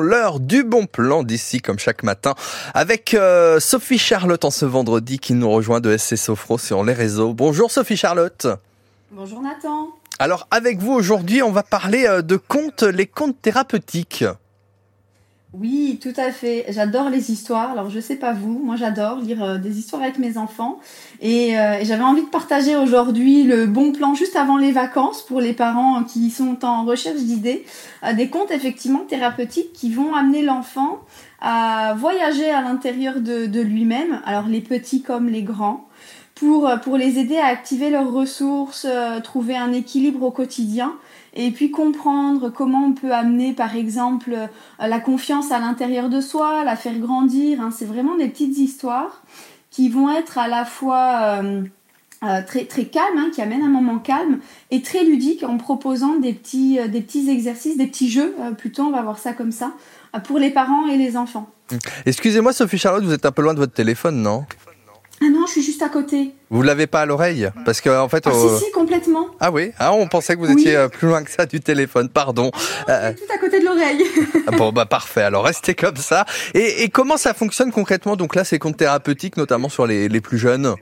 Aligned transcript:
L'heure 0.00 0.38
du 0.38 0.62
bon 0.62 0.86
plan 0.86 1.24
d'ici 1.24 1.60
comme 1.60 1.80
chaque 1.80 2.04
matin 2.04 2.36
avec 2.72 3.14
euh, 3.14 3.58
Sophie 3.58 3.98
Charlotte 3.98 4.44
en 4.44 4.52
ce 4.52 4.64
vendredi 4.64 5.18
qui 5.18 5.34
nous 5.34 5.50
rejoint 5.50 5.80
de 5.80 5.96
SC 5.96 6.16
Sofro 6.16 6.56
sur 6.56 6.84
les 6.84 6.92
réseaux. 6.92 7.34
Bonjour 7.34 7.72
Sophie 7.72 7.96
Charlotte. 7.96 8.46
Bonjour 9.10 9.42
Nathan. 9.42 9.88
Alors 10.20 10.46
avec 10.52 10.78
vous 10.78 10.92
aujourd'hui 10.92 11.42
on 11.42 11.50
va 11.50 11.64
parler 11.64 12.06
euh, 12.06 12.22
de 12.22 12.36
contes, 12.36 12.84
les 12.84 13.08
contes 13.08 13.42
thérapeutiques. 13.42 14.24
Oui, 15.54 15.98
tout 16.02 16.12
à 16.18 16.30
fait. 16.30 16.66
J'adore 16.68 17.08
les 17.08 17.32
histoires. 17.32 17.70
Alors, 17.70 17.88
je 17.88 18.00
sais 18.00 18.16
pas 18.16 18.34
vous, 18.34 18.58
moi 18.62 18.76
j'adore 18.76 19.20
lire 19.20 19.42
euh, 19.42 19.56
des 19.56 19.78
histoires 19.78 20.02
avec 20.02 20.18
mes 20.18 20.36
enfants. 20.36 20.78
Et, 21.22 21.58
euh, 21.58 21.78
et 21.78 21.86
j'avais 21.86 22.02
envie 22.02 22.22
de 22.22 22.28
partager 22.28 22.76
aujourd'hui 22.76 23.44
le 23.44 23.66
bon 23.66 23.92
plan 23.92 24.14
juste 24.14 24.36
avant 24.36 24.58
les 24.58 24.72
vacances 24.72 25.22
pour 25.22 25.40
les 25.40 25.54
parents 25.54 26.04
qui 26.04 26.30
sont 26.30 26.66
en 26.66 26.84
recherche 26.84 27.20
d'idées. 27.20 27.64
Euh, 28.04 28.12
des 28.12 28.28
contes 28.28 28.50
effectivement 28.50 29.06
thérapeutiques 29.08 29.72
qui 29.72 29.90
vont 29.90 30.14
amener 30.14 30.42
l'enfant 30.42 31.00
à 31.40 31.94
voyager 31.96 32.50
à 32.50 32.60
l'intérieur 32.60 33.20
de 33.20 33.60
lui-même. 33.60 34.20
Alors, 34.26 34.48
les 34.48 34.60
petits 34.60 35.00
comme 35.00 35.30
les 35.30 35.42
grands. 35.42 35.88
Pour, 36.38 36.70
pour 36.82 36.96
les 36.96 37.18
aider 37.18 37.36
à 37.36 37.46
activer 37.46 37.90
leurs 37.90 38.12
ressources, 38.12 38.86
trouver 39.24 39.56
un 39.56 39.72
équilibre 39.72 40.22
au 40.22 40.30
quotidien 40.30 40.94
et 41.34 41.50
puis 41.50 41.70
comprendre 41.70 42.48
comment 42.48 42.84
on 42.86 42.92
peut 42.92 43.12
amener 43.12 43.52
par 43.52 43.74
exemple 43.74 44.36
la 44.78 45.00
confiance 45.00 45.50
à 45.50 45.58
l'intérieur 45.58 46.08
de 46.08 46.20
soi, 46.20 46.64
la 46.64 46.76
faire 46.76 46.98
grandir. 46.98 47.60
Hein. 47.60 47.70
C'est 47.76 47.86
vraiment 47.86 48.16
des 48.16 48.28
petites 48.28 48.56
histoires 48.58 49.22
qui 49.70 49.88
vont 49.88 50.10
être 50.10 50.38
à 50.38 50.48
la 50.48 50.64
fois 50.64 51.20
euh, 51.22 51.62
euh, 52.24 52.42
très, 52.44 52.64
très 52.64 52.86
calmes, 52.86 53.16
hein, 53.16 53.30
qui 53.32 53.40
amènent 53.42 53.62
un 53.62 53.68
moment 53.68 53.98
calme, 53.98 54.40
et 54.72 54.82
très 54.82 55.04
ludiques 55.04 55.44
en 55.44 55.56
proposant 55.56 56.16
des 56.16 56.32
petits, 56.32 56.80
euh, 56.80 56.88
des 56.88 57.00
petits 57.00 57.30
exercices, 57.30 57.76
des 57.76 57.86
petits 57.86 58.10
jeux, 58.10 58.34
euh, 58.40 58.50
plutôt 58.52 58.82
on 58.82 58.90
va 58.90 59.02
voir 59.02 59.18
ça 59.18 59.32
comme 59.32 59.52
ça, 59.52 59.72
euh, 60.16 60.18
pour 60.18 60.38
les 60.38 60.50
parents 60.50 60.88
et 60.88 60.96
les 60.96 61.16
enfants. 61.16 61.48
Excusez-moi 62.06 62.52
Sophie 62.52 62.78
Charlotte, 62.78 63.04
vous 63.04 63.12
êtes 63.12 63.26
un 63.26 63.30
peu 63.30 63.42
loin 63.42 63.54
de 63.54 63.60
votre 63.60 63.74
téléphone, 63.74 64.20
non? 64.20 64.46
Ah 65.20 65.26
non, 65.30 65.46
je 65.46 65.52
suis 65.52 65.62
juste 65.62 65.82
à 65.82 65.88
côté. 65.88 66.32
Vous 66.50 66.62
l'avez 66.62 66.86
pas 66.86 67.00
à 67.02 67.06
l'oreille 67.06 67.50
Parce 67.64 67.80
que 67.80 67.90
en 67.90 68.08
fait... 68.08 68.24
Ah 68.26 68.30
euh, 68.30 68.58
si, 68.58 68.64
si, 68.66 68.70
complètement. 68.70 69.26
Ah 69.40 69.50
oui, 69.50 69.72
ah, 69.78 69.92
on 69.92 70.06
pensait 70.06 70.34
que 70.36 70.40
vous 70.40 70.46
Oui. 70.46 70.60
étiez 70.60 70.76
euh, 70.76 70.88
plus 70.88 71.08
loin 71.08 71.24
que 71.24 71.30
ça 71.30 71.44
du 71.44 71.60
téléphone, 71.60 72.08
pardon. 72.08 72.50
Euh, 72.88 73.12
Tout 73.12 73.32
à 73.34 73.38
côté 73.38 73.58
de 73.60 73.64
l'oreille. 73.64 74.04
bon 74.56 74.70
bah 74.72 74.86
parfait, 74.86 75.22
alors 75.22 75.44
restez 75.44 75.74
comme 75.74 75.96
ça. 75.96 76.24
Et, 76.54 76.84
et 76.84 76.88
comment 76.88 77.16
ça 77.16 77.34
fonctionne 77.34 77.72
concrètement 77.72 78.14
Donc 78.16 78.34
là 78.36 78.44
c'est 78.44 78.58
contes 78.60 78.76
thérapeutiques 78.76 79.36
notamment 79.36 79.68
sur 79.68 79.86
les, 79.86 80.08
les 80.08 80.20
plus 80.20 80.38
jeunes. 80.38 80.74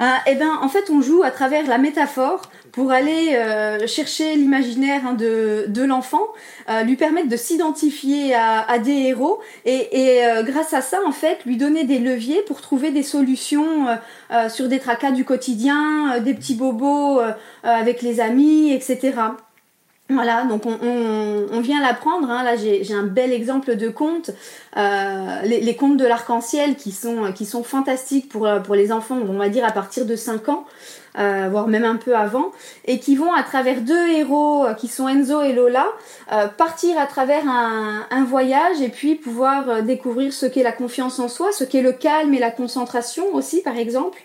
Ah, 0.00 0.18
eh 0.26 0.34
ben, 0.34 0.58
en 0.60 0.68
fait, 0.68 0.90
on 0.90 1.00
joue 1.00 1.22
à 1.22 1.30
travers 1.30 1.66
la 1.68 1.78
métaphore 1.78 2.42
pour 2.74 2.90
aller 2.90 3.36
euh, 3.36 3.86
chercher 3.86 4.34
l'imaginaire 4.34 5.02
hein, 5.06 5.12
de, 5.14 5.66
de 5.68 5.82
l'enfant, 5.84 6.26
euh, 6.68 6.82
lui 6.82 6.96
permettre 6.96 7.28
de 7.28 7.36
s'identifier 7.36 8.34
à, 8.34 8.68
à 8.68 8.80
des 8.80 8.90
héros 8.90 9.38
et, 9.64 9.88
et 9.92 10.26
euh, 10.26 10.42
grâce 10.42 10.74
à 10.74 10.80
ça, 10.80 10.98
en 11.06 11.12
fait, 11.12 11.44
lui 11.46 11.56
donner 11.56 11.84
des 11.84 12.00
leviers 12.00 12.42
pour 12.42 12.60
trouver 12.60 12.90
des 12.90 13.04
solutions 13.04 13.86
euh, 13.86 13.94
euh, 14.32 14.48
sur 14.48 14.66
des 14.66 14.80
tracas 14.80 15.12
du 15.12 15.24
quotidien, 15.24 16.14
euh, 16.14 16.20
des 16.20 16.34
petits 16.34 16.56
bobos 16.56 17.20
avec 17.62 18.02
les 18.02 18.20
amis, 18.20 18.72
etc. 18.72 19.12
Voilà, 20.10 20.44
donc 20.44 20.66
on, 20.66 21.60
vient 21.60 21.80
l'apprendre. 21.80 22.30
Hein. 22.30 22.42
Là, 22.42 22.56
j'ai 22.56 22.92
un 22.92 23.04
bel 23.04 23.32
exemple 23.32 23.74
de 23.74 23.88
conte, 23.88 24.32
euh, 24.76 25.40
les, 25.44 25.76
contes 25.76 25.96
de 25.96 26.04
l'arc-en-ciel 26.04 26.76
qui 26.76 26.92
sont, 26.92 27.32
qui 27.32 27.46
sont 27.46 27.62
fantastiques 27.62 28.28
pour, 28.28 28.46
euh, 28.46 28.60
pour 28.60 28.74
les 28.74 28.92
enfants, 28.92 29.18
on 29.26 29.38
va 29.38 29.48
dire 29.48 29.64
à 29.64 29.72
partir 29.72 30.04
de 30.04 30.14
5 30.14 30.50
ans, 30.50 30.66
euh, 31.18 31.48
voire 31.50 31.68
même 31.68 31.86
un 31.86 31.96
peu 31.96 32.14
avant, 32.14 32.52
et 32.84 32.98
qui 32.98 33.16
vont 33.16 33.32
à 33.32 33.42
travers 33.42 33.80
deux 33.80 34.08
héros 34.08 34.66
qui 34.76 34.88
sont 34.88 35.08
Enzo 35.08 35.40
et 35.40 35.54
Lola, 35.54 35.86
partir 36.58 36.98
à 36.98 37.06
travers 37.06 37.48
un, 37.48 38.04
un 38.10 38.24
voyage 38.24 38.82
et 38.82 38.90
puis 38.90 39.14
pouvoir 39.14 39.82
découvrir 39.82 40.34
ce 40.34 40.44
qu'est 40.44 40.62
la 40.62 40.72
confiance 40.72 41.18
en 41.18 41.28
soi, 41.28 41.50
ce 41.50 41.64
qu'est 41.64 41.82
le 41.82 41.92
calme 41.92 42.34
et 42.34 42.38
la 42.38 42.50
concentration 42.50 43.34
aussi, 43.34 43.62
par 43.62 43.78
exemple, 43.78 44.18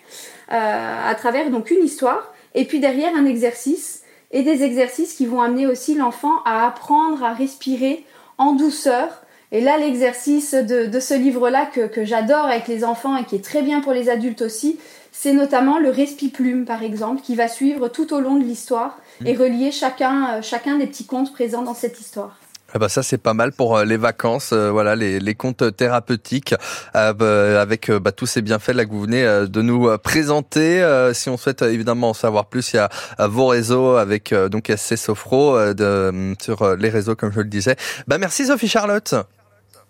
à 0.48 1.14
travers 1.14 1.48
donc 1.48 1.70
une 1.70 1.82
histoire, 1.82 2.34
et 2.54 2.66
puis 2.66 2.80
derrière 2.80 3.14
un 3.16 3.24
exercice 3.24 4.00
et 4.30 4.42
des 4.42 4.62
exercices 4.62 5.14
qui 5.14 5.26
vont 5.26 5.40
amener 5.40 5.66
aussi 5.66 5.94
l'enfant 5.94 6.42
à 6.44 6.66
apprendre 6.66 7.24
à 7.24 7.32
respirer 7.32 8.04
en 8.38 8.52
douceur. 8.52 9.22
Et 9.52 9.60
là, 9.60 9.78
l'exercice 9.78 10.54
de, 10.54 10.86
de 10.86 11.00
ce 11.00 11.14
livre-là 11.14 11.66
que, 11.66 11.86
que 11.86 12.04
j'adore 12.04 12.44
avec 12.44 12.68
les 12.68 12.84
enfants 12.84 13.16
et 13.16 13.24
qui 13.24 13.36
est 13.36 13.44
très 13.44 13.62
bien 13.62 13.80
pour 13.80 13.92
les 13.92 14.08
adultes 14.08 14.42
aussi, 14.42 14.78
c'est 15.12 15.32
notamment 15.32 15.78
le 15.78 15.90
respi-plume, 15.90 16.64
par 16.64 16.82
exemple, 16.82 17.20
qui 17.22 17.34
va 17.34 17.48
suivre 17.48 17.88
tout 17.88 18.14
au 18.14 18.20
long 18.20 18.36
de 18.36 18.44
l'histoire 18.44 18.98
et 19.24 19.34
relier 19.34 19.72
chacun, 19.72 20.34
euh, 20.34 20.42
chacun 20.42 20.78
des 20.78 20.86
petits 20.86 21.06
contes 21.06 21.32
présents 21.32 21.62
dans 21.62 21.74
cette 21.74 22.00
histoire. 22.00 22.38
Ah 22.72 22.78
bah 22.78 22.88
ça 22.88 23.02
c'est 23.02 23.18
pas 23.18 23.34
mal 23.34 23.50
pour 23.50 23.76
euh, 23.76 23.84
les 23.84 23.96
vacances, 23.96 24.50
euh, 24.52 24.70
voilà 24.70 24.94
les, 24.94 25.18
les 25.18 25.34
contes 25.34 25.76
thérapeutiques 25.76 26.54
euh, 26.94 27.12
bah, 27.12 27.60
avec 27.60 27.90
euh, 27.90 27.98
bah, 27.98 28.12
tous 28.12 28.26
ces 28.26 28.42
bienfaits 28.42 28.74
là 28.74 28.84
que 28.84 28.90
vous 28.90 29.02
venez 29.02 29.24
euh, 29.24 29.46
de 29.46 29.60
nous 29.60 29.88
euh, 29.88 29.98
présenter. 29.98 30.80
Euh, 30.80 31.12
si 31.12 31.28
on 31.28 31.36
souhaite 31.36 31.62
euh, 31.62 31.72
évidemment 31.72 32.10
en 32.10 32.14
savoir 32.14 32.46
plus, 32.46 32.72
il 32.72 32.76
y 32.76 32.78
a 32.78 32.88
euh, 33.18 33.26
vos 33.26 33.48
réseaux 33.48 33.96
avec 33.96 34.32
euh, 34.32 34.48
donc 34.48 34.72
SC 34.74 34.96
Sofro 34.96 35.56
euh, 35.56 35.74
de, 35.74 35.84
euh, 35.84 36.34
sur 36.40 36.62
euh, 36.62 36.76
les 36.76 36.90
réseaux 36.90 37.16
comme 37.16 37.32
je 37.32 37.40
le 37.40 37.48
disais. 37.48 37.74
Bah 38.06 38.18
merci 38.18 38.46
Sophie 38.46 38.68
Charlotte. 38.68 39.14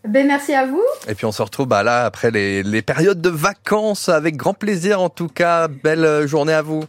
Ben, 0.09 0.27
merci 0.27 0.55
à 0.55 0.65
vous. 0.65 0.83
Et 1.07 1.15
puis 1.15 1.27
on 1.27 1.33
se 1.33 1.43
retrouve 1.43 1.67
bah 1.67 1.83
là 1.83 2.07
après 2.07 2.31
les, 2.31 2.63
les 2.63 2.81
périodes 2.81 3.21
de 3.21 3.29
vacances 3.29 4.09
avec 4.09 4.37
grand 4.37 4.55
plaisir 4.55 5.03
en 5.03 5.11
tout 5.11 5.29
cas. 5.29 5.69
Belle 5.69 6.07
euh, 6.07 6.27
journée 6.27 6.55
à 6.55 6.63
vous. 6.63 6.85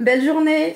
Belle 0.00 0.22
journée. 0.22 0.66